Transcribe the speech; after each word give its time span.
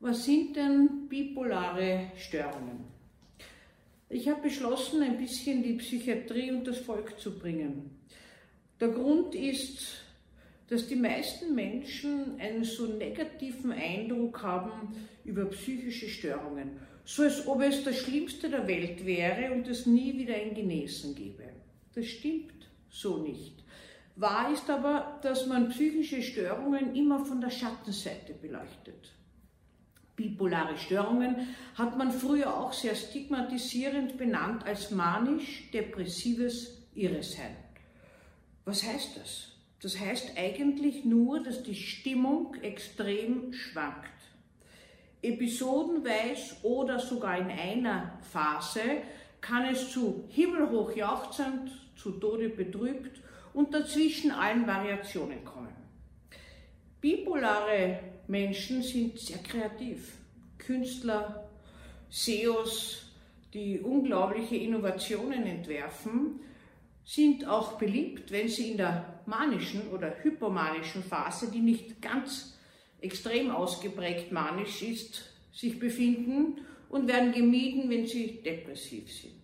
Was 0.00 0.24
sind 0.24 0.54
denn 0.54 1.08
bipolare 1.08 2.12
Störungen? 2.16 2.84
Ich 4.08 4.28
habe 4.28 4.42
beschlossen, 4.42 5.02
ein 5.02 5.18
bisschen 5.18 5.64
die 5.64 5.72
Psychiatrie 5.72 6.52
und 6.52 6.64
das 6.68 6.78
Volk 6.78 7.18
zu 7.18 7.36
bringen. 7.36 7.98
Der 8.78 8.90
Grund 8.90 9.34
ist, 9.34 10.04
dass 10.68 10.86
die 10.86 10.94
meisten 10.94 11.52
Menschen 11.52 12.38
einen 12.38 12.62
so 12.62 12.86
negativen 12.86 13.72
Eindruck 13.72 14.40
haben 14.40 14.94
über 15.24 15.46
psychische 15.46 16.08
Störungen, 16.08 16.76
so 17.04 17.24
als 17.24 17.44
ob 17.48 17.60
es 17.62 17.82
das 17.82 17.96
Schlimmste 17.96 18.48
der 18.48 18.68
Welt 18.68 19.04
wäre 19.04 19.52
und 19.52 19.66
es 19.66 19.84
nie 19.84 20.16
wieder 20.16 20.36
ein 20.36 20.54
Genesen 20.54 21.16
gäbe. 21.16 21.42
Das 21.92 22.06
stimmt 22.06 22.68
so 22.88 23.16
nicht. 23.16 23.64
Wahr 24.14 24.52
ist 24.52 24.70
aber, 24.70 25.18
dass 25.22 25.46
man 25.48 25.70
psychische 25.70 26.22
Störungen 26.22 26.94
immer 26.94 27.24
von 27.24 27.40
der 27.40 27.50
Schattenseite 27.50 28.34
beleuchtet. 28.34 29.17
Bipolare 30.18 30.76
Störungen 30.76 31.54
hat 31.76 31.96
man 31.96 32.10
früher 32.10 32.58
auch 32.58 32.72
sehr 32.72 32.96
stigmatisierend 32.96 34.18
benannt 34.18 34.66
als 34.66 34.90
manisch-depressives 34.90 36.88
Irresein. 36.94 37.56
Was 38.64 38.82
heißt 38.82 39.16
das? 39.16 39.52
Das 39.80 39.98
heißt 39.98 40.32
eigentlich 40.36 41.04
nur, 41.04 41.40
dass 41.40 41.62
die 41.62 41.76
Stimmung 41.76 42.56
extrem 42.62 43.52
schwankt. 43.52 44.10
Episodenweise 45.22 46.56
oder 46.64 46.98
sogar 46.98 47.38
in 47.38 47.50
einer 47.50 48.18
Phase 48.32 49.02
kann 49.40 49.66
es 49.66 49.92
zu 49.92 50.24
himmelhoch 50.30 50.96
jauchzend, 50.96 51.70
zu 51.94 52.10
Tode 52.10 52.48
betrübt 52.48 53.20
und 53.54 53.72
dazwischen 53.72 54.32
allen 54.32 54.66
Variationen 54.66 55.44
kommen. 55.44 55.87
Bipolare 57.00 58.00
Menschen 58.26 58.82
sind 58.82 59.18
sehr 59.18 59.38
kreativ. 59.38 60.16
Künstler, 60.58 61.48
SEOs, 62.10 63.12
die 63.54 63.80
unglaubliche 63.80 64.56
Innovationen 64.56 65.44
entwerfen, 65.44 66.40
sind 67.04 67.46
auch 67.46 67.78
beliebt, 67.78 68.30
wenn 68.32 68.48
sie 68.48 68.72
in 68.72 68.76
der 68.76 69.22
manischen 69.26 69.88
oder 69.88 70.14
hypomanischen 70.22 71.02
Phase, 71.02 71.50
die 71.50 71.60
nicht 71.60 72.02
ganz 72.02 72.58
extrem 73.00 73.50
ausgeprägt 73.50 74.32
manisch 74.32 74.82
ist, 74.82 75.22
sich 75.52 75.78
befinden 75.78 76.60
und 76.88 77.08
werden 77.08 77.32
gemieden, 77.32 77.88
wenn 77.88 78.06
sie 78.06 78.42
depressiv 78.42 79.10
sind. 79.10 79.34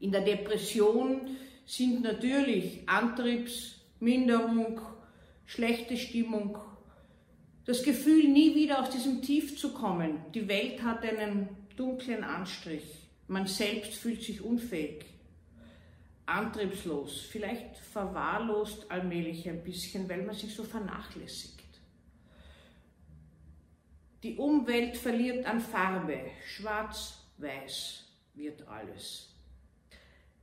In 0.00 0.10
der 0.10 0.22
Depression 0.22 1.36
sind 1.64 2.02
natürlich 2.02 2.80
Antriebsminderung, 2.86 4.80
schlechte 5.52 5.98
Stimmung, 5.98 6.56
das 7.66 7.82
Gefühl, 7.82 8.26
nie 8.28 8.54
wieder 8.54 8.80
aus 8.80 8.88
diesem 8.88 9.20
Tief 9.20 9.58
zu 9.58 9.74
kommen. 9.74 10.18
Die 10.34 10.48
Welt 10.48 10.82
hat 10.82 11.04
einen 11.04 11.48
dunklen 11.76 12.24
Anstrich. 12.24 12.84
Man 13.28 13.46
selbst 13.46 13.94
fühlt 13.94 14.22
sich 14.22 14.40
unfähig, 14.40 15.04
antriebslos, 16.24 17.20
vielleicht 17.30 17.76
verwahrlost 17.76 18.90
allmählich 18.90 19.48
ein 19.48 19.62
bisschen, 19.62 20.08
weil 20.08 20.22
man 20.22 20.34
sich 20.34 20.54
so 20.54 20.64
vernachlässigt. 20.64 21.60
Die 24.22 24.36
Umwelt 24.36 24.96
verliert 24.96 25.44
an 25.46 25.60
Farbe, 25.60 26.18
schwarz-weiß 26.46 28.04
wird 28.34 28.66
alles. 28.66 29.34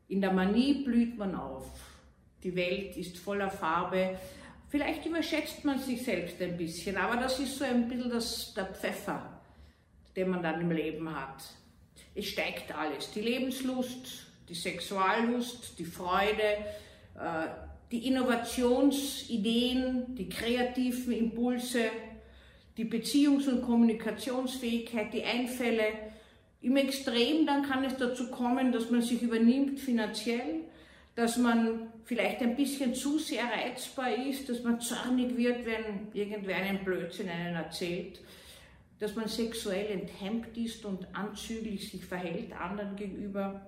In 0.08 0.22
der 0.22 0.34
Manie 0.34 0.84
blüht 0.84 1.18
man 1.18 1.34
auf. 1.36 1.68
Die 2.44 2.56
Welt 2.56 2.96
ist 2.96 3.18
voller 3.18 3.50
Farbe, 3.50 4.18
Vielleicht 4.70 5.06
überschätzt 5.06 5.66
man 5.66 5.80
sich 5.80 6.04
selbst 6.04 6.42
ein 6.42 6.56
bisschen, 6.56 6.96
aber 6.96 7.20
das 7.20 7.40
ist 7.40 7.58
so 7.58 7.66
ein 7.66 7.88
bisschen 7.88 8.12
das, 8.12 8.54
der 8.54 8.68
Pfeffer, 8.68 9.42
den 10.16 10.30
man 10.30 10.44
dann 10.44 10.62
im 10.62 10.72
Leben 10.72 11.14
hat. 11.14 11.44
Es 12.14 12.28
steigt 12.28 12.74
alles, 12.76 13.12
die 13.12 13.22
Lebenslust, 13.22 14.28
die 14.48 14.54
Sexuallust, 14.54 15.80
die 15.80 15.86
Freude, 15.86 16.58
äh, 17.16 17.48
die 17.92 18.08
Innovationsideen, 18.08 20.16
die 20.16 20.30
kreativen 20.30 21.14
Impulse, 21.14 21.86
die 22.78 22.86
Beziehungs- 22.86 23.50
und 23.50 23.64
Kommunikationsfähigkeit, 23.64 25.12
die 25.12 25.24
Einfälle. 25.24 25.94
Im 26.62 26.78
Extrem 26.78 27.48
dann 27.48 27.64
kann 27.64 27.84
es 27.84 27.98
dazu 27.98 28.30
kommen, 28.30 28.72
dass 28.72 28.92
man 28.92 29.02
sich 29.02 29.24
übernimmt 29.24 29.80
finanziell, 29.80 30.69
dass 31.16 31.38
man 31.38 31.92
vielleicht 32.06 32.42
ein 32.42 32.56
bisschen 32.56 32.94
zu 32.94 33.20
sehr 33.20 33.44
reizbar 33.44 34.14
ist, 34.16 34.48
dass 34.48 34.64
man 34.64 34.80
zornig 34.80 35.36
wird, 35.36 35.66
wenn 35.66 36.08
irgendwer 36.14 36.56
einen 36.56 36.84
Blödsinn 36.84 37.30
einen 37.30 37.56
erzählt, 37.56 38.20
dass 39.00 39.16
man 39.16 39.28
sexuell 39.28 39.88
enthemmt 39.92 40.56
ist 40.58 40.86
und 40.86 41.08
anzüglich 41.14 41.90
sich 41.90 42.06
verhält 42.06 42.54
anderen 42.54 42.96
gegenüber. 42.96 43.62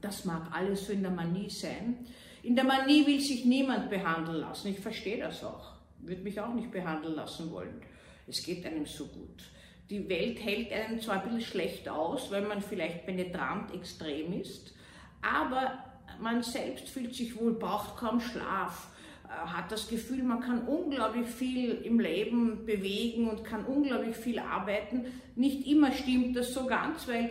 Das 0.00 0.24
mag 0.24 0.52
alles 0.52 0.86
so 0.86 0.92
in 0.92 1.02
der 1.02 1.10
Manie 1.10 1.50
sein. 1.50 2.06
In 2.42 2.54
der 2.54 2.64
Manie 2.64 3.06
will 3.06 3.20
sich 3.20 3.44
niemand 3.44 3.90
behandeln 3.90 4.40
lassen. 4.40 4.68
Ich 4.68 4.80
verstehe 4.80 5.18
das 5.18 5.42
auch. 5.44 5.72
Würde 6.00 6.22
mich 6.22 6.40
auch 6.40 6.54
nicht 6.54 6.70
behandeln 6.70 7.14
lassen 7.14 7.50
wollen. 7.50 7.82
Es 8.26 8.42
geht 8.42 8.64
einem 8.66 8.86
so 8.86 9.06
gut. 9.06 9.50
Die 9.90 10.08
Welt 10.08 10.42
hält 10.44 10.72
einen 10.72 11.00
zwar 11.00 11.16
ein 11.16 11.22
bisschen 11.22 11.40
schlecht 11.40 11.88
aus, 11.88 12.30
weil 12.30 12.42
man 12.42 12.60
vielleicht 12.60 13.06
penetrant 13.06 13.72
extrem 13.72 14.38
ist, 14.38 14.74
aber 15.22 15.87
man 16.20 16.42
selbst 16.42 16.88
fühlt 16.88 17.14
sich 17.14 17.38
wohl, 17.38 17.52
braucht 17.52 17.96
kaum 17.96 18.20
Schlaf, 18.20 18.88
äh, 19.24 19.30
hat 19.30 19.70
das 19.70 19.88
Gefühl, 19.88 20.22
man 20.22 20.40
kann 20.40 20.66
unglaublich 20.66 21.28
viel 21.28 21.72
im 21.82 22.00
Leben 22.00 22.64
bewegen 22.64 23.28
und 23.28 23.44
kann 23.44 23.64
unglaublich 23.64 24.16
viel 24.16 24.38
arbeiten. 24.38 25.06
Nicht 25.36 25.66
immer 25.66 25.92
stimmt 25.92 26.36
das 26.36 26.52
so 26.52 26.66
ganz, 26.66 27.06
weil 27.08 27.30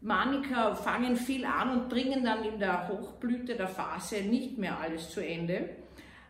Maniker 0.00 0.76
fangen 0.76 1.16
viel 1.16 1.44
an 1.44 1.70
und 1.70 1.88
bringen 1.88 2.24
dann 2.24 2.44
in 2.44 2.58
der 2.58 2.88
Hochblüte 2.88 3.56
der 3.56 3.68
Phase 3.68 4.22
nicht 4.22 4.58
mehr 4.58 4.78
alles 4.78 5.10
zu 5.10 5.24
Ende. 5.24 5.70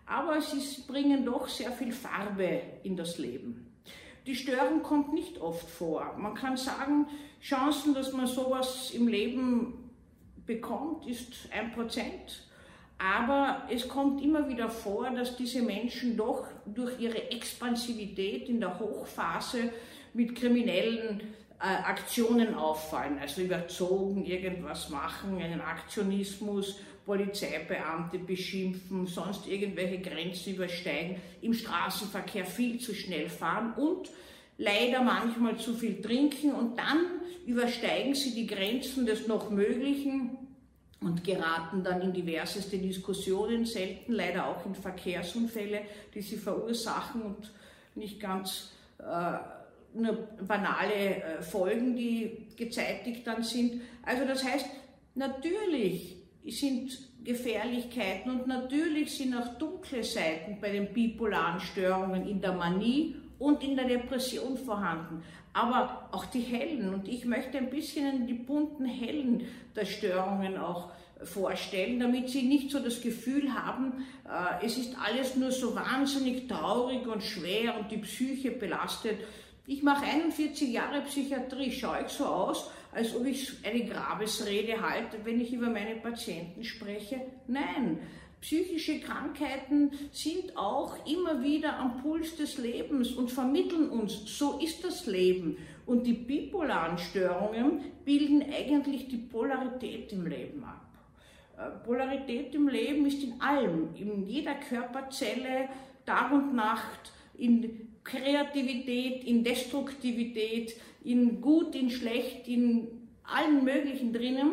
Aber 0.07 0.41
sie 0.41 0.83
bringen 0.87 1.25
doch 1.27 1.49
sehr 1.49 1.71
viel 1.73 1.93
Farbe 1.93 2.63
in 2.83 2.97
das 2.97 3.19
Leben. 3.19 3.67
Die 4.27 4.35
Störung 4.35 4.83
kommt 4.83 5.13
nicht 5.13 5.39
oft 5.39 5.69
vor. 5.69 6.15
Man 6.19 6.35
kann 6.35 6.57
sagen, 6.57 7.07
Chancen, 7.43 7.95
dass 7.95 8.13
man 8.13 8.27
sowas 8.27 8.91
im 8.91 9.07
Leben 9.07 9.88
bekommt, 10.49 11.07
ist 11.07 11.49
ein 11.57 11.71
Prozent. 11.71 12.49
Aber 12.99 13.63
es 13.71 13.87
kommt 13.87 14.21
immer 14.25 14.49
wieder 14.49 14.69
vor, 14.69 15.09
dass 15.11 15.37
diese 15.37 15.63
Menschen 15.63 16.17
doch 16.17 16.49
durch 16.67 16.99
ihre 16.99 17.31
Expansivität 17.31 18.49
in 18.49 18.59
der 18.59 18.81
Hochphase 18.81 19.71
mit 20.15 20.35
kriminellen 20.35 21.21
äh, 21.61 21.65
Aktionen 21.65 22.55
auffallen, 22.55 23.19
also 23.21 23.43
überzogen 23.43 24.25
irgendwas 24.25 24.89
machen, 24.89 25.41
einen 25.41 25.61
Aktionismus, 25.61 26.81
Polizeibeamte 27.07 28.19
beschimpfen, 28.19 29.07
sonst 29.07 29.47
irgendwelche 29.47 29.99
Grenzen 29.99 30.55
übersteigen, 30.55 31.17
im 31.41 31.55
Straßenverkehr 31.55 32.45
viel 32.45 32.81
zu 32.81 32.95
schnell 32.95 33.29
fahren 33.29 33.73
und 33.77 34.11
leider 34.59 35.03
manchmal 35.03 35.57
zu 35.57 35.75
viel 35.75 36.03
trinken 36.03 36.53
und 36.53 36.79
dann 36.79 37.07
übersteigen 37.47 38.15
sie 38.15 38.35
die 38.35 38.47
Grenzen 38.47 39.07
des 39.07 39.27
noch 39.27 39.51
Möglichen 39.51 40.37
und 41.01 41.25
geraten 41.25 41.83
dann 41.85 42.03
in 42.03 42.13
diverseste 42.13 42.77
Diskussionen, 42.77 43.65
selten 43.65 44.13
leider 44.13 44.49
auch 44.49 44.67
in 44.67 44.75
Verkehrsunfälle, 44.75 45.83
die 46.13 46.21
sie 46.21 46.37
verursachen 46.37 47.23
und 47.23 47.53
nicht 47.95 48.21
ganz 48.21 48.73
äh, 48.99 49.39
nur 49.95 50.29
banale 50.47 51.23
äh, 51.23 51.43
Folgen, 51.43 51.97
die 51.97 52.49
gezeitigt 52.57 53.27
dann 53.27 53.43
sind. 53.43 53.81
Also 54.03 54.25
das 54.27 54.45
heißt, 54.45 54.67
natürlich 55.15 56.17
sind 56.47 56.99
Gefährlichkeiten 57.25 58.31
und 58.31 58.47
natürlich 58.47 59.17
sind 59.17 59.35
auch 59.35 59.59
dunkle 59.59 60.03
Seiten 60.03 60.59
bei 60.61 60.73
den 60.73 60.93
bipolaren 60.93 61.61
Störungen 61.61 62.27
in 62.27 62.41
der 62.41 62.53
Manie 62.53 63.17
und 63.39 63.63
in 63.63 63.77
der 63.77 63.87
Depression 63.87 64.57
vorhanden, 64.57 65.23
aber 65.53 66.09
auch 66.13 66.27
die 66.27 66.41
hellen. 66.41 66.93
Und 66.93 67.09
ich 67.09 67.25
möchte 67.25 67.59
ein 67.59 67.71
bisschen 67.71 68.27
die 68.27 68.35
bunten 68.35 68.85
hellen 68.85 69.47
der 69.75 69.85
Störungen 69.85 70.57
auch 70.57 70.91
vorstellen, 71.25 71.99
damit 71.99 72.29
sie 72.29 72.43
nicht 72.43 72.71
so 72.71 72.79
das 72.79 73.01
Gefühl 73.01 73.53
haben, 73.53 74.07
äh, 74.25 74.65
es 74.65 74.79
ist 74.79 74.95
alles 75.05 75.37
nur 75.37 75.51
so 75.51 75.75
wahnsinnig 75.75 76.47
traurig 76.47 77.07
und 77.07 77.23
schwer 77.23 77.79
und 77.79 77.91
die 77.91 77.99
Psyche 77.99 78.53
belastet. 78.53 79.19
Ich 79.67 79.83
mache 79.83 80.05
41 80.05 80.73
Jahre 80.73 81.03
Psychiatrie, 81.03 81.73
schaue 81.73 82.05
ich 82.07 82.13
so 82.13 82.25
aus, 82.25 82.71
als 82.93 83.15
ob 83.15 83.27
ich 83.27 83.53
eine 83.65 83.85
Grabesrede 83.85 84.81
halte, 84.81 85.19
wenn 85.25 85.41
ich 85.41 85.53
über 85.53 85.69
meine 85.69 85.97
Patienten 85.97 86.65
spreche? 86.65 87.21
Nein, 87.47 87.99
Psychische 88.41 89.01
Krankheiten 89.01 89.91
sind 90.13 90.57
auch 90.57 90.95
immer 91.07 91.43
wieder 91.43 91.77
am 91.77 92.01
Puls 92.01 92.37
des 92.37 92.59
Lebens 92.59 93.13
und 93.13 93.33
vermitteln 93.33 93.91
uns, 93.91 94.39
so 94.39 94.59
ist 94.59 94.85
das 94.85 95.07
Leben. 95.07 95.57
Und 95.87 96.07
die 96.07 96.13
bipolaren 96.13 96.99
Störungen 96.99 97.81
bilden 98.05 98.45
eigentlich 98.53 99.09
die 99.09 99.17
Polarität 99.17 100.13
im 100.13 100.27
Leben 100.27 100.63
ab. 100.63 100.87
Äh, 101.57 101.85
Polarität 101.85 102.55
im 102.55 102.69
Leben 102.69 103.07
ist 103.07 103.23
in 103.25 103.41
allem, 103.41 103.89
in 103.97 104.27
jeder 104.27 104.55
Körperzelle, 104.55 105.69
Tag 106.07 106.31
und 106.31 106.55
Nacht, 106.55 107.13
in 107.37 107.89
Kreativität, 108.05 109.25
in 109.25 109.43
Destruktivität, 109.43 110.77
in 111.05 111.41
gut, 111.41 111.75
in 111.75 111.91
schlecht, 111.91 112.47
in 112.47 113.09
allen 113.25 113.65
möglichen 113.65 114.13
drinnen. 114.13 114.53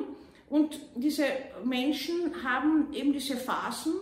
Und 0.50 0.80
diese 0.96 1.26
Menschen 1.64 2.44
haben 2.44 2.94
eben 2.94 3.14
diese 3.14 3.36
Phasen, 3.36 3.94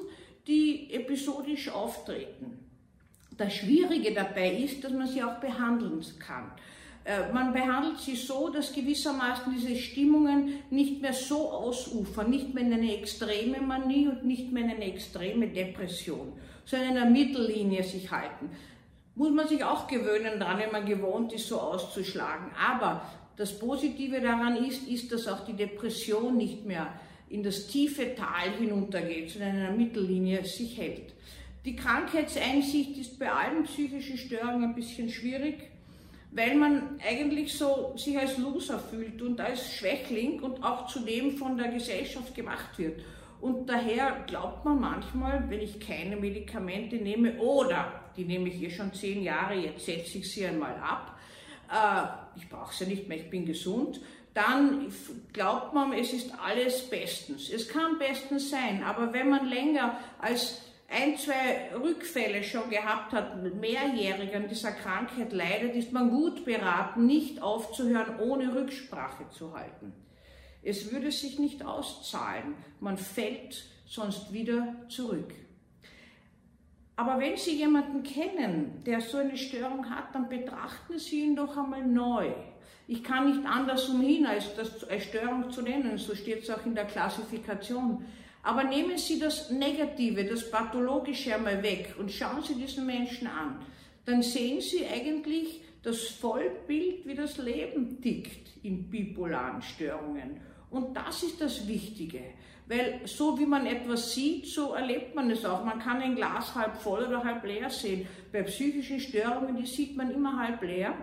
die 0.47 0.93
episodisch 0.93 1.69
auftreten. 1.69 2.59
Das 3.37 3.53
Schwierige 3.53 4.13
dabei 4.13 4.53
ist, 4.53 4.83
dass 4.83 4.91
man 4.91 5.07
sie 5.07 5.23
auch 5.23 5.39
behandeln 5.39 6.03
kann. 6.19 6.51
Äh, 7.05 7.31
man 7.33 7.51
behandelt 7.51 7.99
sie 7.99 8.15
so, 8.15 8.49
dass 8.49 8.73
gewissermaßen 8.73 9.53
diese 9.53 9.75
Stimmungen 9.75 10.59
nicht 10.69 11.01
mehr 11.01 11.13
so 11.13 11.51
ausufern, 11.51 12.29
nicht 12.29 12.53
mehr 12.53 12.63
in 12.63 12.73
eine 12.73 12.97
extreme 12.97 13.59
Manie 13.59 14.07
und 14.07 14.23
nicht 14.25 14.51
mehr 14.51 14.63
in 14.63 14.71
eine 14.71 14.85
extreme 14.85 15.47
Depression, 15.47 16.33
sondern 16.65 16.91
in 16.91 16.97
einer 16.97 17.09
Mittellinie 17.09 17.83
sich 17.83 18.09
halten. 18.09 18.51
Muss 19.15 19.31
man 19.31 19.47
sich 19.47 19.63
auch 19.63 19.87
gewöhnen 19.87 20.39
daran, 20.39 20.59
wenn 20.59 20.71
man 20.71 20.85
gewohnt 20.85 21.33
ist, 21.33 21.47
so 21.47 21.59
auszuschlagen. 21.59 22.51
Aber 22.57 23.05
das 23.35 23.57
Positive 23.57 24.21
daran 24.21 24.57
ist, 24.65 24.87
ist, 24.87 25.11
dass 25.11 25.27
auch 25.27 25.45
die 25.45 25.53
Depression 25.53 26.37
nicht 26.37 26.65
mehr 26.65 26.93
in 27.29 27.41
das 27.41 27.67
tiefe 27.67 28.13
Tal 28.15 28.51
hinuntergeht, 28.59 29.31
sondern 29.31 29.55
in 29.55 29.61
einer 29.61 29.75
Mittellinie 29.75 30.45
sich 30.45 30.77
hält. 30.77 31.13
Die 31.65 31.75
Krankheitseinsicht 31.75 32.97
ist 32.97 33.17
bei 33.17 33.31
allen 33.31 33.63
psychischen 33.63 34.17
Störungen 34.17 34.65
ein 34.65 34.75
bisschen 34.75 35.09
schwierig, 35.09 35.71
weil 36.31 36.55
man 36.55 36.99
eigentlich 37.03 37.53
so 37.53 37.93
sich 37.95 38.17
als 38.17 38.37
Loser 38.37 38.79
fühlt 38.79 39.21
und 39.21 39.39
als 39.39 39.73
Schwächling 39.73 40.41
und 40.41 40.63
auch 40.63 40.87
zudem 40.87 41.37
von 41.37 41.57
der 41.57 41.69
Gesellschaft 41.69 42.35
gemacht 42.35 42.77
wird. 42.77 43.01
Und 43.39 43.67
daher 43.67 44.23
glaubt 44.27 44.63
man 44.65 44.79
manchmal, 44.79 45.49
wenn 45.49 45.61
ich 45.61 45.79
keine 45.79 46.15
Medikamente 46.15 46.97
nehme 46.97 47.37
oder 47.39 48.01
die 48.15 48.25
nehme 48.25 48.49
ich 48.49 48.61
eh 48.61 48.69
schon 48.69 48.93
zehn 48.93 49.23
Jahre, 49.23 49.55
jetzt 49.55 49.85
setze 49.85 50.19
ich 50.19 50.31
sie 50.31 50.45
einmal 50.45 50.75
ab, 50.75 51.17
ich 52.35 52.49
brauche 52.49 52.73
sie 52.73 52.85
nicht 52.85 53.07
mehr, 53.07 53.17
ich 53.17 53.29
bin 53.29 53.45
gesund, 53.45 54.01
dann 54.33 54.91
glaubt 55.31 55.73
man, 55.73 55.93
es 55.93 56.11
ist 56.11 56.31
alles 56.43 56.89
bestens. 56.89 57.49
Es 57.49 57.67
kann 57.67 57.99
bestens 57.99 58.49
sein, 58.49 58.83
aber 58.83 59.13
wenn 59.13 59.29
man 59.29 59.47
länger 59.47 59.99
als 60.19 60.61
ein, 60.89 61.17
zwei 61.17 61.71
Rückfälle 61.75 62.43
schon 62.43 62.69
gehabt 62.69 63.13
hat, 63.13 63.41
mehrjährig 63.55 64.35
an 64.35 64.47
dieser 64.47 64.71
Krankheit 64.71 65.33
leidet, 65.33 65.75
ist 65.75 65.91
man 65.91 66.09
gut 66.09 66.45
beraten, 66.45 67.05
nicht 67.05 67.41
aufzuhören, 67.41 68.19
ohne 68.19 68.55
Rücksprache 68.55 69.29
zu 69.29 69.53
halten. 69.53 69.93
Es 70.61 70.91
würde 70.91 71.11
sich 71.11 71.39
nicht 71.39 71.65
auszahlen. 71.65 72.55
Man 72.79 72.97
fällt 72.97 73.65
sonst 73.85 74.31
wieder 74.31 74.75
zurück. 74.87 75.33
Aber 76.95 77.19
wenn 77.19 77.37
Sie 77.37 77.55
jemanden 77.55 78.03
kennen, 78.03 78.83
der 78.85 79.01
so 79.01 79.17
eine 79.17 79.37
Störung 79.37 79.89
hat, 79.89 80.13
dann 80.13 80.29
betrachten 80.29 80.99
Sie 80.99 81.21
ihn 81.21 81.35
doch 81.35 81.57
einmal 81.57 81.85
neu. 81.85 82.31
Ich 82.87 83.03
kann 83.03 83.29
nicht 83.29 83.45
anders 83.47 83.89
umhin, 83.89 84.25
als 84.25 84.55
das 84.55 84.83
als 84.83 85.05
Störung 85.05 85.49
zu 85.49 85.61
nennen, 85.61 85.97
so 85.97 86.13
steht 86.13 86.43
es 86.43 86.49
auch 86.49 86.65
in 86.65 86.75
der 86.75 86.85
Klassifikation. 86.85 88.05
Aber 88.43 88.63
nehmen 88.65 88.97
Sie 88.97 89.19
das 89.19 89.49
Negative, 89.49 90.25
das 90.25 90.51
Pathologische 90.51 91.33
einmal 91.33 91.63
weg 91.63 91.95
und 91.97 92.11
schauen 92.11 92.43
Sie 92.43 92.55
diesen 92.55 92.85
Menschen 92.85 93.27
an. 93.27 93.65
Dann 94.05 94.21
sehen 94.21 94.59
Sie 94.59 94.85
eigentlich 94.85 95.61
das 95.81 96.01
Vollbild, 96.01 97.05
wie 97.05 97.15
das 97.15 97.37
Leben 97.37 98.01
tickt 98.01 98.63
in 98.63 98.89
bipolaren 98.89 99.61
Störungen. 99.61 100.41
Und 100.73 100.97
das 100.97 101.21
ist 101.21 101.39
das 101.39 101.67
Wichtige. 101.67 102.23
Weil 102.65 103.01
so 103.05 103.37
wie 103.37 103.45
man 103.45 103.67
etwas 103.67 104.13
sieht, 104.15 104.47
so 104.47 104.73
erlebt 104.73 105.13
man 105.13 105.29
es 105.29 105.45
auch. 105.45 105.63
Man 105.63 105.77
kann 105.77 106.01
ein 106.01 106.15
Glas 106.15 106.55
halb 106.55 106.77
voll 106.77 107.03
oder 107.03 107.23
halb 107.23 107.43
leer 107.43 107.69
sehen. 107.69 108.07
Bei 108.31 108.41
psychischen 108.41 108.99
Störungen, 108.99 109.55
die 109.55 109.67
sieht 109.67 109.95
man 109.95 110.09
immer 110.09 110.39
halb 110.39 110.63
leer 110.63 110.95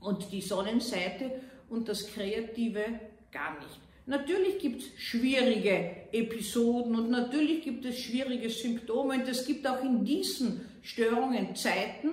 und 0.00 0.30
die 0.30 0.40
Sonnenseite 0.40 1.40
und 1.70 1.88
das 1.88 2.06
Kreative 2.06 2.84
gar 3.32 3.58
nicht. 3.58 3.80
Natürlich 4.06 4.58
gibt 4.58 4.82
es 4.82 5.02
schwierige 5.02 6.08
Episoden 6.12 6.94
und 6.94 7.10
natürlich 7.10 7.62
gibt 7.62 7.84
es 7.86 7.98
schwierige 7.98 8.48
Symptome 8.48 9.14
und 9.14 9.26
es 9.26 9.44
gibt 9.44 9.66
auch 9.66 9.82
in 9.82 10.04
diesen 10.04 10.60
Störungen 10.82 11.56
Zeiten, 11.56 12.10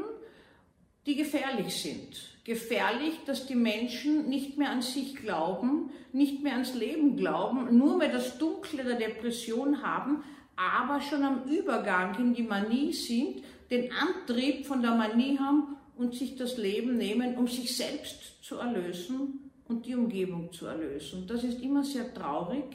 die 1.06 1.16
gefährlich 1.16 1.76
sind. 1.76 2.31
Gefährlich, 2.44 3.20
dass 3.26 3.46
die 3.46 3.56
Menschen 3.56 4.28
nicht 4.28 4.58
mehr 4.58 4.72
an 4.72 4.82
sich 4.82 5.16
glauben, 5.16 5.92
nicht 6.12 6.42
mehr 6.42 6.54
ans 6.54 6.74
Leben 6.74 7.16
glauben, 7.16 7.78
nur 7.78 7.98
mehr 7.98 8.12
das 8.12 8.40
Dunkle 8.40 8.84
der 8.84 8.96
Depression 8.96 9.84
haben, 9.84 10.24
aber 10.56 11.02
schon 11.02 11.24
am 11.24 11.44
Übergang 11.44 12.18
in 12.20 12.34
die 12.34 12.44
Manie 12.44 12.94
sind, 12.94 13.44
den 13.70 13.92
Antrieb 13.92 14.66
von 14.66 14.82
der 14.82 14.96
Manie 14.96 15.38
haben 15.38 15.78
und 15.98 16.16
sich 16.16 16.36
das 16.36 16.58
Leben 16.58 16.98
nehmen, 16.98 17.38
um 17.38 17.48
sich 17.48 17.76
selbst 17.76 18.44
zu 18.44 18.58
erlösen 18.58 19.52
und 19.68 19.86
die 19.86 19.96
Umgebung 19.96 20.52
zu 20.52 20.66
erlösen. 20.66 21.26
Das 21.28 21.44
ist 21.44 21.62
immer 21.62 21.84
sehr 21.84 22.14
traurig, 22.14 22.66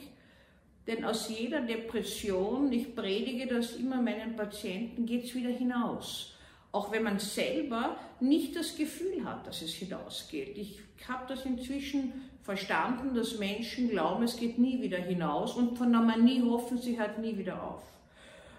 denn 0.87 1.03
aus 1.03 1.29
jeder 1.29 1.61
Depression, 1.61 2.71
ich 2.71 2.95
predige 2.95 3.47
das 3.47 3.75
immer 3.75 4.01
meinen 4.01 4.35
Patienten, 4.37 5.05
geht 5.05 5.25
es 5.25 5.35
wieder 5.35 5.49
hinaus. 5.49 6.36
Auch 6.71 6.91
wenn 6.91 7.03
man 7.03 7.19
selber 7.19 7.97
nicht 8.19 8.55
das 8.55 8.75
Gefühl 8.75 9.23
hat, 9.23 9.47
dass 9.47 9.61
es 9.61 9.73
hinausgeht. 9.73 10.57
Ich 10.57 10.79
habe 11.07 11.25
das 11.27 11.45
inzwischen 11.45 12.29
verstanden, 12.43 13.13
dass 13.13 13.39
Menschen 13.39 13.89
glauben, 13.89 14.23
es 14.23 14.37
geht 14.37 14.57
nie 14.57 14.81
wieder 14.81 14.97
hinaus 14.97 15.55
und 15.55 15.77
von 15.77 15.91
der 15.91 16.01
Manie 16.01 16.41
hoffen 16.41 16.77
sie 16.77 16.99
halt 16.99 17.19
nie 17.19 17.37
wieder 17.37 17.61
auf. 17.61 17.83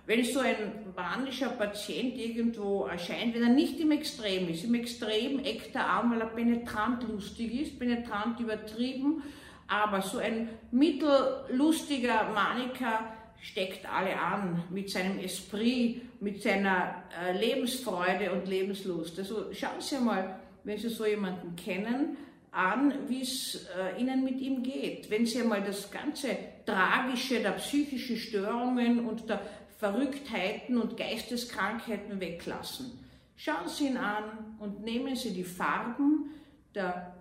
Wenn 0.08 0.24
so 0.24 0.40
ein 0.40 0.56
manischer 0.96 1.50
Patient 1.50 2.16
irgendwo 2.16 2.86
erscheint, 2.86 3.34
wenn 3.34 3.42
er 3.42 3.50
nicht 3.50 3.78
im 3.78 3.90
Extrem 3.90 4.48
ist, 4.48 4.64
im 4.64 4.74
Extrem 4.74 5.38
eckt 5.40 5.74
er 5.74 5.86
an, 5.86 6.10
weil 6.10 6.22
er 6.22 6.28
penetrant 6.28 7.06
lustig 7.06 7.60
ist, 7.60 7.78
penetrant 7.78 8.40
übertrieben, 8.40 9.22
aber 9.66 10.00
so 10.00 10.16
ein 10.16 10.48
mittellustiger 10.70 12.30
Maniker 12.32 13.12
steckt 13.40 13.86
alle 13.90 14.18
an 14.18 14.64
mit 14.70 14.90
seinem 14.90 15.18
Esprit, 15.18 16.20
mit 16.20 16.42
seiner 16.42 17.02
äh, 17.20 17.38
Lebensfreude 17.38 18.32
und 18.32 18.48
Lebenslust. 18.48 19.18
Also 19.18 19.52
schauen 19.52 19.80
Sie 19.80 19.98
mal, 19.98 20.40
wenn 20.64 20.78
Sie 20.78 20.88
so 20.88 21.06
jemanden 21.06 21.54
kennen, 21.56 22.16
an, 22.50 22.92
wie 23.08 23.22
es 23.22 23.66
äh, 23.76 24.00
Ihnen 24.00 24.24
mit 24.24 24.40
ihm 24.40 24.62
geht. 24.62 25.10
Wenn 25.10 25.26
Sie 25.26 25.40
einmal 25.40 25.62
das 25.62 25.90
ganze 25.90 26.36
Tragische 26.66 27.40
der 27.40 27.52
psychischen 27.52 28.16
Störungen 28.16 29.06
und 29.06 29.28
der 29.28 29.40
Verrücktheiten 29.78 30.76
und 30.76 30.96
Geisteskrankheiten 30.96 32.20
weglassen. 32.20 32.98
Schauen 33.36 33.68
Sie 33.68 33.86
ihn 33.86 33.96
an 33.96 34.56
und 34.58 34.82
nehmen 34.82 35.14
Sie 35.14 35.32
die 35.32 35.44
Farben 35.44 36.30
der 36.74 37.14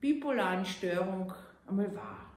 bipolaren 0.00 0.66
Störung 0.66 1.32
einmal 1.66 1.94
wahr. 1.96 2.30